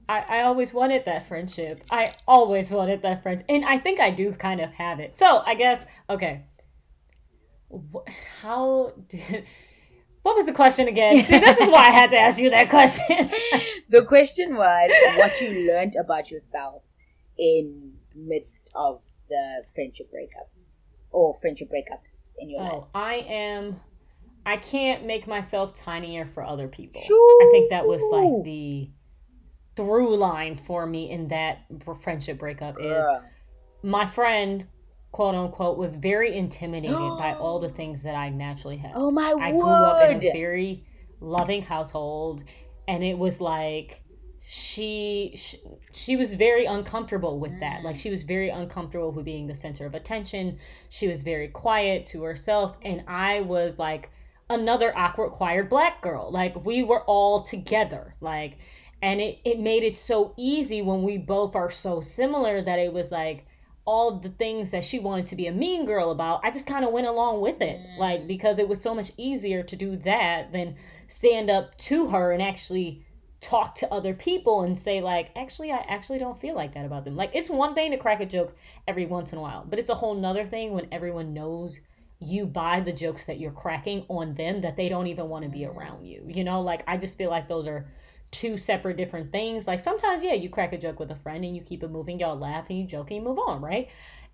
[0.09, 1.81] I, I always wanted that friendship.
[1.91, 3.45] I always wanted that friend.
[3.49, 5.17] And I think I do kind of have it.
[5.17, 6.45] So I guess, okay.
[8.41, 9.45] How did.
[10.23, 11.25] What was the question again?
[11.25, 13.31] See, this is why I had to ask you that question.
[13.89, 16.83] The question was what you learned about yourself
[17.39, 20.51] in midst of the friendship breakup
[21.11, 22.73] or friendship breakups in your oh, life.
[22.75, 23.81] Oh, I am.
[24.45, 27.01] I can't make myself tinier for other people.
[27.01, 27.39] Shoo.
[27.43, 28.91] I think that was like the
[29.77, 31.65] through line for me in that
[32.03, 33.23] friendship breakup is Girl.
[33.83, 34.67] my friend,
[35.13, 38.93] quote unquote, was very intimidated by all the things that I naturally had.
[38.95, 39.63] Oh my I word.
[39.63, 40.85] grew up in a very
[41.21, 42.45] loving household,
[42.89, 44.03] and it was like
[44.41, 45.61] she, she
[45.93, 47.85] she was very uncomfortable with that.
[47.85, 50.59] Like she was very uncomfortable with being the center of attention.
[50.89, 54.11] She was very quiet to herself, and I was like
[54.49, 56.33] another awkward, quiet black girl.
[56.33, 58.15] Like we were all together.
[58.23, 58.57] Like,
[59.03, 62.95] and it it made it so easy when we both are so similar that it
[62.95, 63.47] was like
[63.85, 66.85] all the things that she wanted to be a mean girl about, I just kind
[66.85, 67.81] of went along with it.
[67.99, 68.29] Like, mm.
[68.29, 70.77] because it was so much easier to do that than
[71.09, 73.05] stand up to her and actually
[73.41, 77.05] talk to other people and say, like, actually, I actually don't feel like that about
[77.05, 77.17] them.
[77.17, 79.89] Like, it's one thing to crack a joke every once in a while, but it's
[79.89, 81.81] a whole nother thing when everyone knows
[82.21, 85.51] you buy the jokes that you're cracking on them that they don't even want to
[85.51, 86.25] be around you.
[86.29, 87.87] You know, like, I just feel like those are
[88.31, 89.67] two separate different things.
[89.67, 92.19] Like sometimes, yeah, you crack a joke with a friend and you keep it moving,
[92.19, 93.89] y'all laugh and you joke and you move on, right?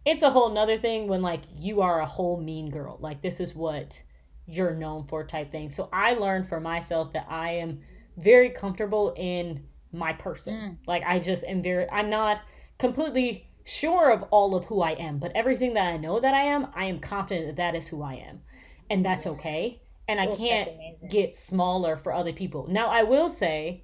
[0.05, 2.99] It's a whole nother thing when like you are a whole mean girl.
[3.01, 4.03] Like this is what
[4.47, 5.71] you're known for type thing.
[5.71, 7.81] So I learned for myself that I am
[8.17, 10.79] very comfortable in my person.
[10.87, 12.43] Like I just am very I'm not
[12.79, 16.43] completely sure of all of who I am, but everything that I know that I
[16.43, 18.43] am, I am confident that that is who I am.
[18.91, 19.81] And that's okay.
[20.07, 20.69] And I can't
[21.09, 22.67] get smaller for other people.
[22.69, 23.83] Now, I will say,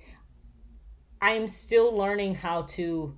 [1.23, 3.17] I am still learning how to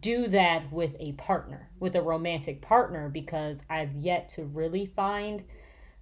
[0.00, 5.42] do that with a partner, with a romantic partner, because I've yet to really find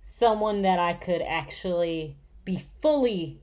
[0.06, 3.40] someone that I could actually be fully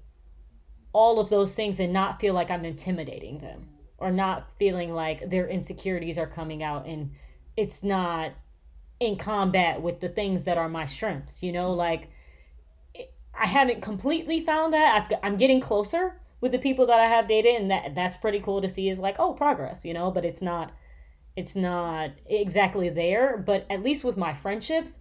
[0.94, 5.28] all of those things and not feel like I'm intimidating them or not feeling like
[5.28, 7.12] their insecurities are coming out and
[7.58, 8.34] it's not
[9.00, 12.10] in combat with the things that are my strengths, you know, like
[13.34, 15.02] I haven't completely found that.
[15.02, 18.40] I've, I'm getting closer with the people that I have dated, and that that's pretty
[18.40, 18.88] cool to see.
[18.88, 20.12] Is like, oh, progress, you know.
[20.12, 20.74] But it's not,
[21.36, 23.38] it's not exactly there.
[23.38, 25.00] But at least with my friendships,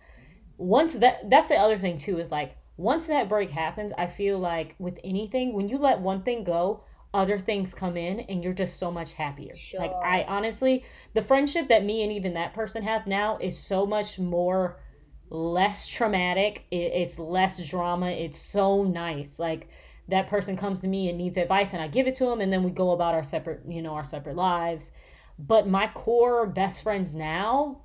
[0.60, 4.38] once that that's the other thing too is like once that break happens, I feel
[4.38, 8.54] like with anything, when you let one thing go, other things come in, and you're
[8.54, 9.54] just so much happier.
[9.76, 13.84] Like I honestly, the friendship that me and even that person have now is so
[13.84, 14.80] much more
[15.28, 16.64] less traumatic.
[16.70, 18.10] It, it's less drama.
[18.10, 19.38] It's so nice.
[19.38, 19.68] Like
[20.08, 22.52] that person comes to me and needs advice, and I give it to them, and
[22.52, 24.90] then we go about our separate, you know, our separate lives.
[25.38, 27.80] But my core best friends now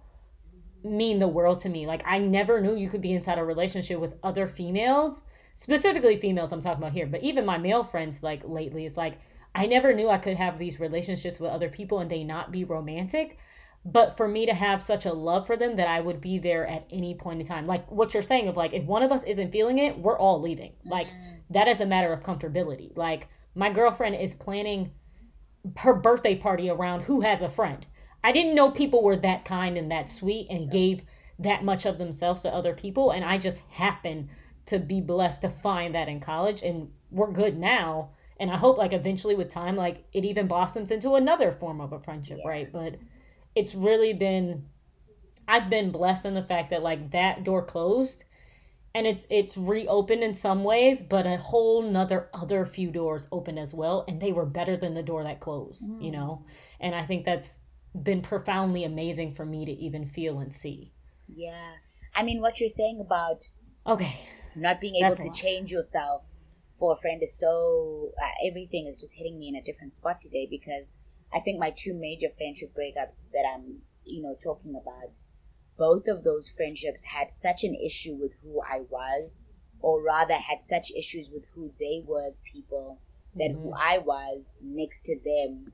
[0.85, 1.85] mean the world to me.
[1.87, 5.23] Like I never knew you could be inside a relationship with other females,
[5.55, 9.19] specifically females I'm talking about here, but even my male friends like lately is like
[9.53, 12.63] I never knew I could have these relationships with other people and they not be
[12.63, 13.37] romantic.
[13.87, 16.65] but for me to have such a love for them that I would be there
[16.65, 17.67] at any point in time.
[17.67, 20.41] Like what you're saying of like if one of us isn't feeling it, we're all
[20.41, 20.73] leaving.
[20.85, 21.37] Like Mm.
[21.51, 22.95] that is a matter of comfortability.
[22.97, 24.91] Like my girlfriend is planning
[25.77, 27.85] her birthday party around who has a friend.
[28.25, 31.03] I didn't know people were that kind and that sweet and gave
[31.37, 34.29] that much of themselves to other people and I just happened
[34.65, 38.09] to be blessed to find that in college and we're good now
[38.39, 41.93] and I hope like eventually with time like it even blossoms into another form of
[41.93, 42.49] a friendship, Yeah.
[42.49, 42.73] right?
[42.73, 42.95] But
[43.53, 44.65] it's really been
[45.47, 48.23] I've been blessed in the fact that like that door closed
[48.95, 53.59] and it's it's reopened in some ways, but a whole nother other few doors open
[53.59, 56.13] as well, and they were better than the door that closed, you mm.
[56.13, 56.45] know?
[56.79, 57.59] And I think that's
[58.03, 60.93] been profoundly amazing for me to even feel and see.
[61.27, 61.75] Yeah.
[62.15, 63.49] I mean, what you're saying about
[63.85, 64.17] Okay.
[64.55, 66.25] not being able That's to change yourself
[66.77, 70.21] for a friend is so uh, everything is just hitting me in a different spot
[70.21, 70.87] today because
[71.33, 75.11] I think my two major friendship breakups that I'm you know talking about
[75.77, 79.39] both of those friendships had such an issue with who I was
[79.79, 82.99] or rather had such issues with who they were as people
[83.35, 85.73] that who I was next to them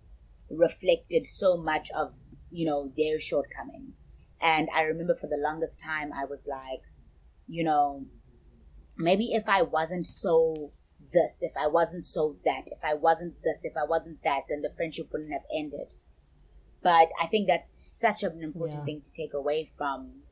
[0.51, 2.13] reflected so much of
[2.51, 3.97] you know their shortcomings
[4.41, 6.81] and I remember for the longest time I was like
[7.47, 8.05] you know
[8.97, 10.71] maybe if I wasn't so
[11.13, 14.61] this, if I wasn't so that, if I wasn't this, if I wasn't that, then
[14.61, 15.93] the friendship wouldn't have ended.
[16.83, 18.85] But I think that's such an important Yeah.
[18.85, 20.23] thing to take away from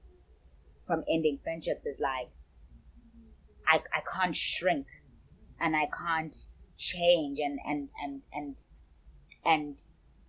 [0.85, 2.31] from ending friendships is like
[3.67, 4.87] I I can't shrink
[5.59, 6.35] and I can't
[6.77, 8.55] change and and and and
[9.45, 9.81] and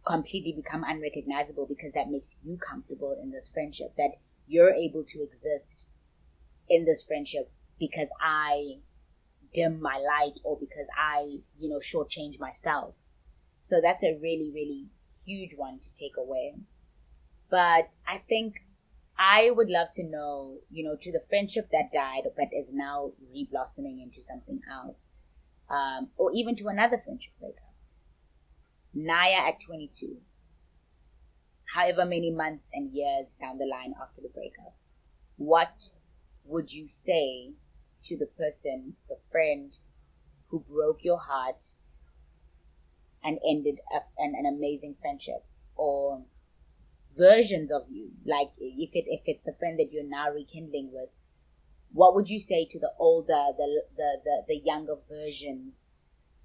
[0.06, 4.12] completely become unrecognizable because that makes you comfortable in this friendship that
[4.46, 5.84] you're able to exist
[6.68, 8.78] in this friendship because I
[9.52, 12.94] dim my light or because I, you know, shortchange myself.
[13.60, 14.86] So that's a really, really
[15.26, 16.54] huge one to take away.
[17.50, 18.62] But I think
[19.18, 23.12] I would love to know, you know, to the friendship that died but is now
[23.34, 24.98] reblossoming into something else,
[25.68, 27.69] um, or even to another friendship breakup.
[28.92, 30.16] Naya at 22,
[31.74, 34.74] however many months and years down the line after the breakup,
[35.36, 35.90] what
[36.44, 37.52] would you say
[38.04, 39.76] to the person, the friend
[40.48, 41.64] who broke your heart
[43.22, 45.44] and ended a, an, an amazing friendship
[45.76, 46.22] or
[47.16, 48.10] versions of you?
[48.26, 51.10] Like if it if it's the friend that you're now rekindling with
[51.92, 55.86] what would you say to the older the the the, the younger versions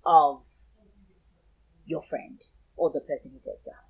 [0.05, 0.43] of
[1.85, 2.43] your friend
[2.77, 3.85] or the person who broke your heart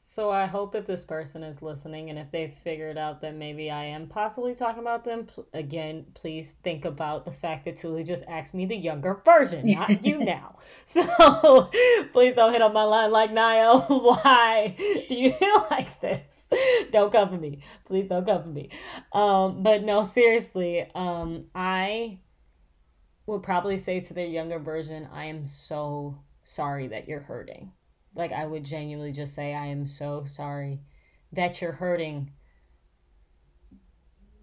[0.00, 3.70] So I hope if this person is listening and if they've figured out that maybe
[3.70, 8.04] I am possibly talking about them, pl- again, please think about the fact that Tuli
[8.04, 10.58] just asked me the younger version, not you now.
[10.86, 11.70] So
[12.12, 13.78] please don't hit up my line like Naya.
[13.88, 16.48] Why do you feel like this?
[16.90, 17.62] Don't come for me.
[17.84, 18.70] Please don't come for me.
[19.12, 22.18] Um, but no, seriously, um, I
[23.26, 27.72] would probably say to their younger version, I am so sorry that you're hurting.
[28.14, 30.80] Like, I would genuinely just say, I am so sorry
[31.32, 32.32] that you're hurting.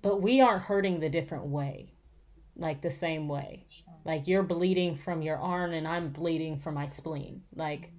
[0.01, 1.93] But we aren't hurting the different way,
[2.55, 3.65] like the same way.
[4.05, 7.43] Like, you're bleeding from your arm, and I'm bleeding from my spleen.
[7.53, 7.91] Like,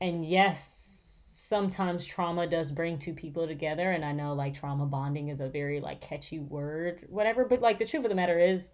[0.00, 3.92] and yes, sometimes trauma does bring two people together.
[3.92, 7.44] And I know, like, trauma bonding is a very, like, catchy word, whatever.
[7.44, 8.72] But, like, the truth of the matter is,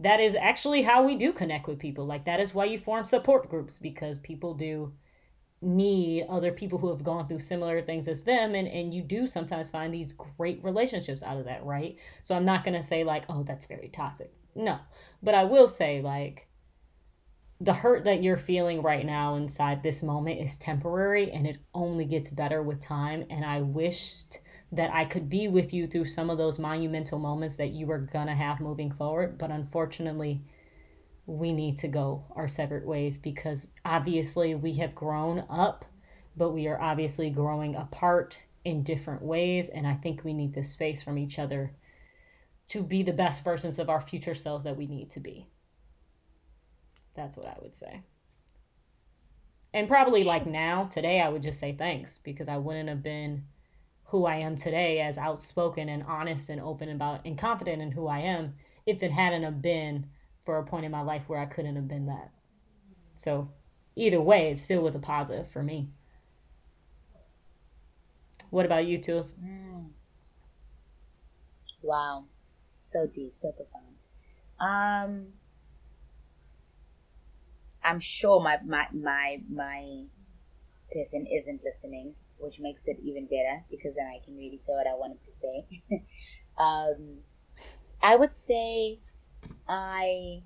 [0.00, 2.06] that is actually how we do connect with people.
[2.06, 4.92] Like, that is why you form support groups because people do
[5.62, 9.26] need other people who have gone through similar things as them and and you do
[9.26, 11.98] sometimes find these great relationships out of that right?
[12.22, 14.32] So i'm not going to say like oh that's very toxic.
[14.54, 14.78] No.
[15.22, 16.48] But i will say like
[17.60, 22.06] the hurt that you're feeling right now inside this moment is temporary and it only
[22.06, 24.38] gets better with time and i wished
[24.72, 27.98] that i could be with you through some of those monumental moments that you were
[27.98, 30.42] gonna have moving forward but unfortunately
[31.30, 35.84] we need to go our separate ways because obviously we have grown up,
[36.36, 39.68] but we are obviously growing apart in different ways.
[39.68, 41.72] And I think we need the space from each other
[42.68, 45.46] to be the best versions of our future selves that we need to be.
[47.14, 48.02] That's what I would say.
[49.72, 53.44] And probably like now, today, I would just say thanks because I wouldn't have been
[54.10, 58.08] who I am today as outspoken and honest and open about and confident in who
[58.08, 58.54] I am
[58.86, 60.06] if it hadn't have been
[60.44, 62.32] for a point in my life where I couldn't have been that.
[63.16, 63.50] So,
[63.94, 65.90] either way, it still was a positive for me.
[68.50, 69.34] What about you, Tools?
[71.82, 72.24] Wow.
[72.80, 73.96] So deep, so profound.
[74.58, 75.26] Um
[77.82, 80.04] I'm sure my my my my
[80.92, 82.14] person isn't listening.
[82.40, 85.32] Which makes it even better because then I can really say what I wanted to
[85.32, 85.82] say.
[86.58, 87.18] um,
[88.02, 89.00] I would say
[89.68, 90.42] I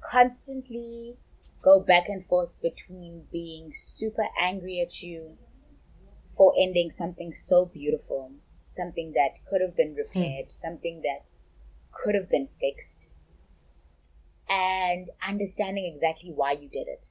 [0.00, 1.16] constantly
[1.62, 5.36] go back and forth between being super angry at you
[6.36, 8.32] for ending something so beautiful,
[8.66, 10.60] something that could have been repaired, hmm.
[10.60, 11.32] something that
[11.92, 13.06] could have been fixed,
[14.48, 17.06] and understanding exactly why you did it.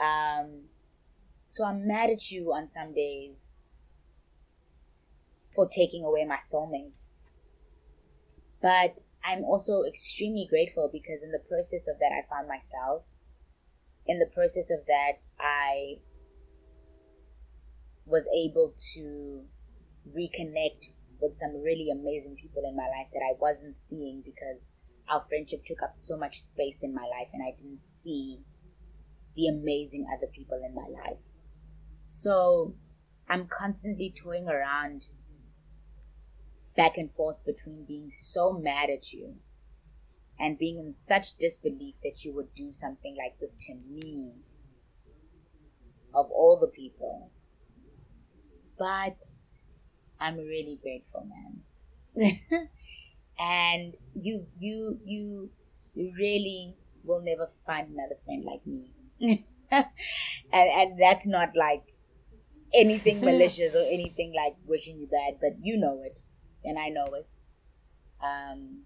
[0.00, 0.68] Um,
[1.48, 3.38] so I'm mad at you on some days
[5.56, 7.14] for taking away my soulmate.
[8.60, 13.02] But I'm also extremely grateful because in the process of that, I found myself.
[14.06, 16.00] In the process of that, I
[18.04, 19.44] was able to
[20.14, 24.64] reconnect with some really amazing people in my life that I wasn't seeing because
[25.08, 28.40] our friendship took up so much space in my life and I didn't see
[29.34, 31.18] the amazing other people in my life.
[32.10, 32.74] So
[33.28, 35.04] I'm constantly toying around
[36.74, 39.34] back and forth between being so mad at you
[40.40, 44.30] and being in such disbelief that you would do something like this to me
[46.14, 47.30] of all the people.
[48.78, 49.22] But
[50.18, 51.28] I'm really grateful,
[52.16, 52.40] man.
[53.38, 55.50] and you you you
[55.94, 59.44] really will never find another friend like me.
[59.70, 59.84] and
[60.50, 61.82] and that's not like
[62.74, 66.20] anything malicious or anything like wishing you bad, but you know it
[66.64, 67.34] and I know it.
[68.22, 68.82] Um,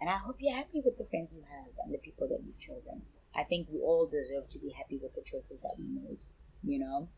[0.00, 2.60] and I hope you're happy with the friends you have and the people that you've
[2.60, 3.02] chosen.
[3.34, 6.24] I think we all deserve to be happy with the choices that we made,
[6.62, 7.08] you know?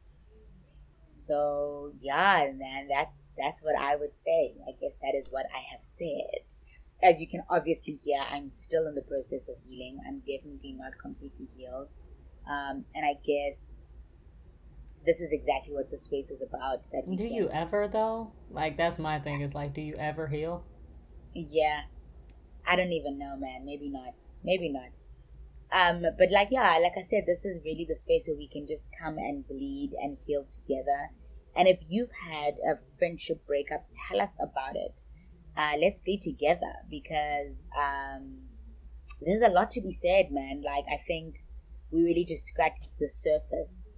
[1.06, 4.54] So yeah, man, that's that's what I would say.
[4.66, 6.44] I guess that is what I have said.
[7.02, 9.98] As you can obviously hear, I'm still in the process of healing.
[10.06, 11.88] I'm definitely not completely healed.
[12.46, 13.76] Um, and I guess
[15.06, 16.82] this is exactly what the space is about.
[16.92, 18.32] That do you ever though?
[18.50, 19.40] Like that's my thing.
[19.40, 20.64] Is like, do you ever heal?
[21.34, 21.82] Yeah,
[22.66, 23.64] I don't even know, man.
[23.64, 24.14] Maybe not.
[24.44, 24.98] Maybe not.
[25.72, 28.66] Um, but like yeah, like I said, this is really the space where we can
[28.66, 31.10] just come and bleed and heal together.
[31.56, 35.00] And if you've had a friendship breakup, tell us about it.
[35.56, 38.48] Uh, let's bleed together because um,
[39.20, 40.62] there's a lot to be said, man.
[40.64, 41.36] Like I think
[41.90, 43.89] we really just scratched the surface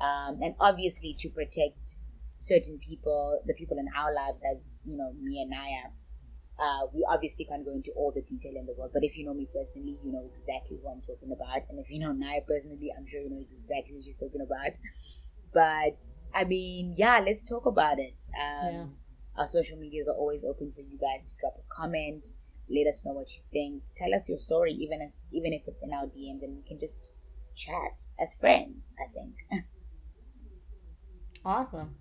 [0.00, 1.98] um, and obviously to protect
[2.38, 5.90] certain people, the people in our lives, as you know, me and Naya.
[6.58, 9.24] Uh, we obviously can't go into all the detail in the world, but if you
[9.24, 11.62] know me personally, you know exactly what I'm talking about.
[11.70, 14.74] And if you know Naya personally, I'm sure you know exactly what she's talking about.
[15.54, 18.18] But I mean, yeah, let's talk about it.
[18.34, 18.84] Um, yeah.
[19.36, 22.26] Our social medias are always open for you guys to drop a comment.
[22.68, 23.82] Let us know what you think.
[23.96, 26.80] Tell us your story, even if even if it's in our DMs, and we can
[26.80, 27.08] just
[27.56, 28.82] chat as friends.
[28.98, 29.64] I think.
[31.44, 31.96] Awesome.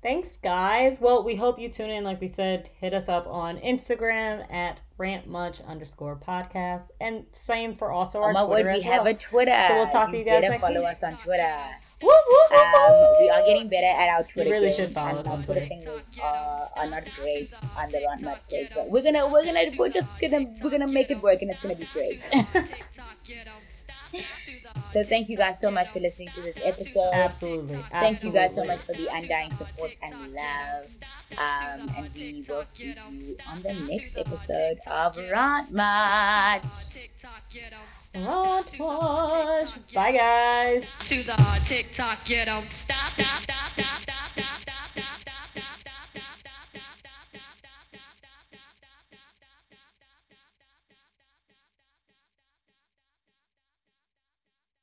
[0.00, 1.00] Thanks, guys.
[1.00, 2.04] Well, we hope you tune in.
[2.04, 6.90] Like we said, hit us up on Instagram at rantmuch underscore podcast.
[7.00, 9.14] And same for also our oh Twitter word, we have well.
[9.14, 9.64] a Twitter.
[9.66, 10.86] So we'll talk to you guys next follow week.
[10.86, 11.56] us on Twitter.
[12.00, 14.50] Woo, woo, woo, um, we are getting better at our Twitter.
[14.50, 15.66] You really should follow us on Twitter.
[15.66, 19.64] Things are, are not great on the Rant Much page, but we're gonna we're gonna
[19.76, 22.22] we're just gonna we're gonna make it work and it's gonna be great.
[24.92, 27.10] so thank you guys so much for listening to this episode.
[27.12, 27.76] Absolutely.
[27.76, 27.84] Absolutely.
[27.90, 30.98] Thank you guys so much for the undying support and love.
[31.32, 32.94] Um, and we will see you
[33.50, 36.62] on the next episode of Rant Much.
[38.14, 39.92] Rant Much.
[39.94, 40.84] Bye guys.
[41.06, 44.44] To the TikTok, you don't stop, stop.